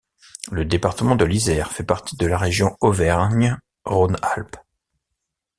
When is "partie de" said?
1.83-2.25